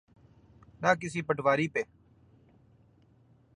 [0.81, 1.81] نہ کسی پٹواری پہ۔